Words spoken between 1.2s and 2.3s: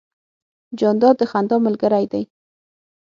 خندا ملګری دی.